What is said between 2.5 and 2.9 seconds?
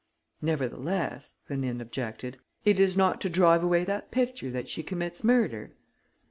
"it